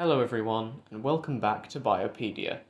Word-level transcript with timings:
Hello, 0.00 0.22
everyone, 0.22 0.80
and 0.90 1.02
welcome 1.02 1.40
back 1.40 1.68
to 1.68 1.78
Biopedia. 1.78 2.60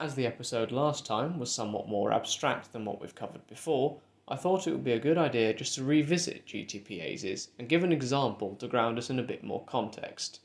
As 0.00 0.14
the 0.14 0.24
episode 0.24 0.72
last 0.72 1.04
time 1.04 1.38
was 1.38 1.52
somewhat 1.52 1.86
more 1.86 2.14
abstract 2.14 2.72
than 2.72 2.86
what 2.86 2.98
we've 2.98 3.14
covered 3.14 3.46
before, 3.46 3.98
I 4.26 4.36
thought 4.36 4.66
it 4.66 4.70
would 4.70 4.82
be 4.82 4.94
a 4.94 4.98
good 4.98 5.18
idea 5.18 5.52
just 5.52 5.74
to 5.74 5.84
revisit 5.84 6.46
GTPases 6.46 7.48
and 7.58 7.68
give 7.68 7.84
an 7.84 7.92
example 7.92 8.54
to 8.54 8.68
ground 8.68 8.96
us 8.96 9.10
in 9.10 9.18
a 9.18 9.22
bit 9.22 9.44
more 9.44 9.66
context. 9.66 10.40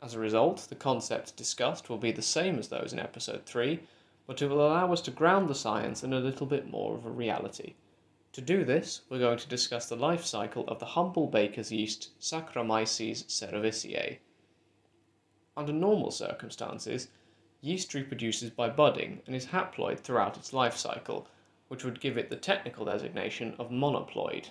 As 0.00 0.14
a 0.14 0.20
result, 0.20 0.68
the 0.68 0.76
concepts 0.76 1.32
discussed 1.32 1.90
will 1.90 1.98
be 1.98 2.12
the 2.12 2.22
same 2.22 2.60
as 2.60 2.68
those 2.68 2.92
in 2.92 3.00
episode 3.00 3.44
3, 3.44 3.80
but 4.28 4.40
it 4.40 4.46
will 4.46 4.64
allow 4.64 4.92
us 4.92 5.00
to 5.00 5.10
ground 5.10 5.48
the 5.48 5.56
science 5.56 6.04
in 6.04 6.12
a 6.12 6.20
little 6.20 6.46
bit 6.46 6.70
more 6.70 6.94
of 6.94 7.04
a 7.04 7.10
reality. 7.10 7.74
To 8.34 8.40
do 8.40 8.62
this, 8.62 9.00
we're 9.10 9.18
going 9.18 9.38
to 9.38 9.48
discuss 9.48 9.88
the 9.88 9.96
life 9.96 10.24
cycle 10.24 10.68
of 10.68 10.78
the 10.78 10.86
humble 10.86 11.26
baker's 11.26 11.72
yeast 11.72 12.10
Saccharomyces 12.20 13.26
cerevisiae. 13.26 14.18
Under 15.58 15.72
normal 15.72 16.12
circumstances, 16.12 17.08
yeast 17.62 17.92
reproduces 17.92 18.48
by 18.48 18.68
budding 18.68 19.22
and 19.26 19.34
is 19.34 19.46
haploid 19.46 19.98
throughout 19.98 20.36
its 20.36 20.52
life 20.52 20.76
cycle, 20.76 21.26
which 21.66 21.82
would 21.82 22.00
give 22.00 22.16
it 22.16 22.30
the 22.30 22.36
technical 22.36 22.84
designation 22.84 23.56
of 23.58 23.68
monoploid. 23.68 24.50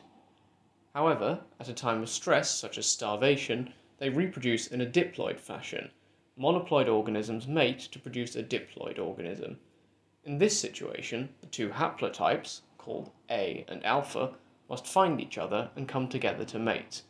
However, 0.93 1.39
at 1.61 1.69
a 1.69 1.73
time 1.73 2.01
of 2.01 2.09
stress 2.09 2.51
such 2.51 2.77
as 2.77 2.87
starvation, 2.87 3.73
they 3.99 4.09
reproduce 4.09 4.67
in 4.67 4.81
a 4.81 4.85
diploid 4.85 5.39
fashion. 5.39 5.91
Monoploid 6.37 6.89
organisms 6.93 7.47
mate 7.47 7.79
to 7.93 7.99
produce 7.99 8.35
a 8.35 8.43
diploid 8.43 8.99
organism. 8.99 9.59
In 10.25 10.39
this 10.39 10.59
situation, 10.59 11.29
the 11.39 11.47
two 11.47 11.69
haplotypes, 11.69 12.63
called 12.77 13.11
A 13.31 13.63
and 13.69 13.85
alpha, 13.85 14.33
must 14.69 14.85
find 14.85 15.21
each 15.21 15.37
other 15.37 15.69
and 15.77 15.87
come 15.87 16.09
together 16.09 16.43
to 16.43 16.59
mate. 16.59 17.03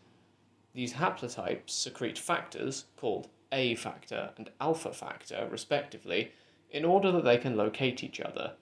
These 0.78 0.94
haplotypes 0.94 1.72
secrete 1.72 2.20
factors, 2.20 2.86
called 2.98 3.30
A 3.52 3.74
factor 3.74 4.30
and 4.38 4.52
alpha 4.62 4.94
factor, 4.94 5.48
respectively, 5.50 6.34
in 6.70 6.86
order 6.86 7.12
that 7.14 7.24
they 7.24 7.40
can 7.40 7.58
locate 7.58 8.04
each 8.04 8.22
other. 8.22 8.54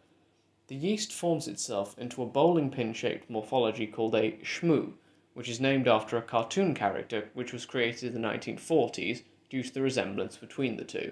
The 0.67 0.77
yeast 0.77 1.11
forms 1.11 1.45
itself 1.49 1.93
into 1.99 2.23
a 2.23 2.25
bowling 2.25 2.71
pin 2.71 2.93
shaped 2.93 3.29
morphology 3.29 3.85
called 3.85 4.15
a 4.15 4.31
shmoo, 4.43 4.93
which 5.33 5.49
is 5.49 5.59
named 5.59 5.89
after 5.89 6.15
a 6.15 6.21
cartoon 6.21 6.73
character 6.73 7.31
which 7.33 7.51
was 7.51 7.65
created 7.65 8.15
in 8.15 8.21
the 8.21 8.25
1940s 8.25 9.23
due 9.49 9.63
to 9.63 9.73
the 9.73 9.81
resemblance 9.81 10.37
between 10.37 10.77
the 10.77 10.85
two. 10.85 11.11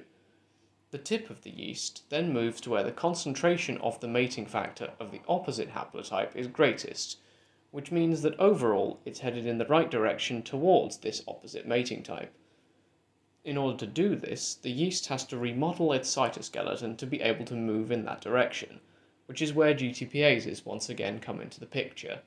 The 0.92 1.00
tip 1.00 1.30
of 1.30 1.42
the 1.42 1.52
yeast 1.52 2.10
then 2.12 2.32
moves 2.32 2.62
to 2.62 2.70
where 2.70 2.84
the 2.84 2.94
concentration 2.94 3.78
of 3.80 4.00
the 4.00 4.08
mating 4.08 4.46
factor 4.46 4.94
of 5.02 5.12
the 5.12 5.20
opposite 5.28 5.74
haplotype 5.74 6.34
is 6.34 6.48
greatest, 6.48 7.18
which 7.74 7.92
means 7.92 8.22
that 8.22 8.40
overall 8.40 9.00
it's 9.04 9.22
headed 9.22 9.48
in 9.48 9.58
the 9.58 9.66
right 9.66 9.90
direction 9.90 10.44
towards 10.44 10.98
this 10.98 11.24
opposite 11.28 11.68
mating 11.68 12.04
type. 12.04 12.32
In 13.44 13.58
order 13.58 13.76
to 13.80 13.88
do 13.88 14.16
this, 14.16 14.54
the 14.54 14.70
yeast 14.70 15.08
has 15.08 15.26
to 15.26 15.40
remodel 15.40 15.92
its 15.92 16.16
cytoskeleton 16.16 16.96
to 16.98 17.08
be 17.08 17.20
able 17.22 17.46
to 17.46 17.56
move 17.56 17.92
in 17.92 18.06
that 18.06 18.22
direction, 18.22 18.80
which 19.26 19.42
is 19.42 19.54
where 19.54 19.74
GTPases 19.74 20.64
once 20.64 20.88
again 20.88 21.20
come 21.20 21.42
into 21.42 21.60
the 21.60 21.66
picture. 21.66 22.22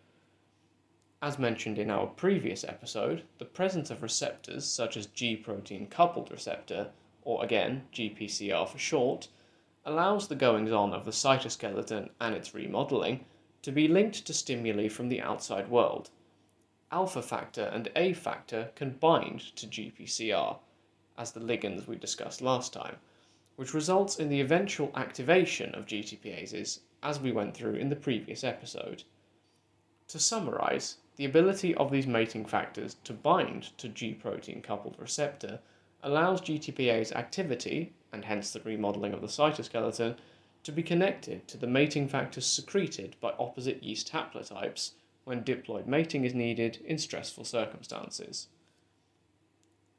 As 1.22 1.38
mentioned 1.38 1.78
in 1.78 1.92
our 1.92 2.08
previous 2.08 2.64
episode, 2.64 3.22
the 3.38 3.44
presence 3.44 3.88
of 3.88 4.02
receptors 4.02 4.64
such 4.64 4.96
as 4.96 5.06
G 5.06 5.36
protein 5.36 5.86
coupled 5.86 6.32
receptor 6.32 6.90
or 7.22 7.44
again 7.44 7.84
GPCR 7.92 8.68
for 8.68 8.78
short, 8.78 9.28
allows 9.84 10.26
the 10.26 10.34
goings 10.34 10.72
on 10.72 10.92
of 10.92 11.04
the 11.04 11.12
cytoskeleton 11.12 12.10
and 12.20 12.34
its 12.34 12.52
remodeling 12.52 13.26
to 13.62 13.72
be 13.72 13.88
linked 13.88 14.24
to 14.26 14.34
stimuli 14.34 14.88
from 14.88 15.08
the 15.08 15.20
outside 15.20 15.68
world. 15.68 16.10
Alpha 16.92 17.22
factor 17.22 17.64
and 17.64 17.90
A 17.96 18.12
factor 18.12 18.70
can 18.74 18.90
bind 18.90 19.40
to 19.56 19.66
GPCR, 19.66 20.58
as 21.18 21.32
the 21.32 21.40
ligands 21.40 21.86
we 21.86 21.96
discussed 21.96 22.40
last 22.40 22.72
time, 22.72 22.96
which 23.56 23.74
results 23.74 24.18
in 24.18 24.28
the 24.28 24.40
eventual 24.40 24.92
activation 24.94 25.74
of 25.74 25.86
GTPases 25.86 26.80
as 27.02 27.20
we 27.20 27.32
went 27.32 27.54
through 27.54 27.74
in 27.74 27.88
the 27.88 27.96
previous 27.96 28.44
episode. 28.44 29.02
To 30.08 30.18
summarize, 30.18 30.98
the 31.16 31.24
ability 31.24 31.74
of 31.74 31.90
these 31.90 32.06
mating 32.06 32.44
factors 32.44 32.96
to 33.04 33.12
bind 33.12 33.76
to 33.78 33.88
G 33.88 34.12
protein 34.12 34.62
coupled 34.62 34.96
receptor 34.98 35.58
allows 36.02 36.40
GTPase 36.40 37.12
activity, 37.12 37.94
and 38.12 38.24
hence 38.24 38.52
the 38.52 38.60
remodeling 38.60 39.12
of 39.12 39.22
the 39.22 39.26
cytoskeleton, 39.26 40.16
to 40.66 40.72
be 40.72 40.82
connected 40.82 41.46
to 41.46 41.56
the 41.56 41.66
mating 41.68 42.08
factors 42.08 42.44
secreted 42.44 43.14
by 43.20 43.32
opposite 43.38 43.84
yeast 43.84 44.12
haplotypes 44.12 44.94
when 45.22 45.44
diploid 45.44 45.86
mating 45.86 46.24
is 46.24 46.34
needed 46.34 46.80
in 46.84 46.98
stressful 46.98 47.44
circumstances. 47.44 48.48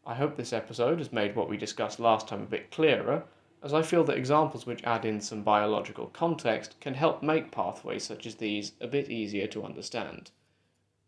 I 0.06 0.16
hope 0.16 0.36
this 0.36 0.52
episode 0.52 0.98
has 0.98 1.14
made 1.14 1.38
what 1.38 1.48
we 1.48 1.56
discussed 1.56 2.02
last 2.02 2.28
time 2.28 2.42
a 2.42 2.46
bit 2.46 2.70
clearer, 2.70 3.24
as 3.64 3.74
I 3.74 3.82
feel 3.82 4.04
that 4.04 4.18
examples 4.18 4.66
which 4.66 4.84
add 4.84 5.06
in 5.06 5.22
some 5.22 5.42
biological 5.42 6.08
context 6.08 6.78
can 6.82 6.96
help 6.96 7.24
make 7.24 7.50
pathways 7.50 8.04
such 8.04 8.26
as 8.26 8.36
these 8.36 8.74
a 8.82 8.88
bit 8.88 9.10
easier 9.10 9.48
to 9.48 9.64
understand. 9.64 10.32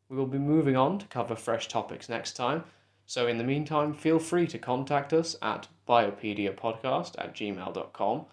We 0.08 0.16
will 0.16 0.26
be 0.26 0.38
moving 0.38 0.78
on 0.78 1.00
to 1.00 1.06
cover 1.08 1.36
fresh 1.36 1.68
topics 1.68 2.08
next 2.08 2.38
time, 2.38 2.64
so, 3.06 3.28
in 3.28 3.38
the 3.38 3.44
meantime, 3.44 3.94
feel 3.94 4.20
free 4.20 4.48
to 4.48 4.58
contact 4.58 5.12
us 5.12 5.36
at 5.42 5.68
biopediapodcast 5.86 7.16
at 7.18 7.36
gmail.com. 7.36 8.26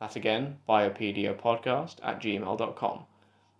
That 0.00 0.16
again, 0.16 0.58
biopediapodcast 0.68 1.96
at 2.02 2.20
gmail.com. 2.20 3.04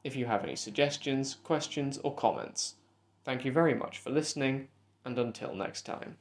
If 0.02 0.16
you 0.16 0.26
have 0.26 0.44
any 0.44 0.56
suggestions, 0.56 1.34
questions, 1.34 1.98
or 1.98 2.14
comments. 2.14 2.74
Thank 3.24 3.44
you 3.44 3.52
very 3.52 3.74
much 3.74 3.98
for 3.98 4.10
listening, 4.10 4.68
and 5.04 5.18
until 5.18 5.54
next 5.54 5.82
time. 5.82 6.18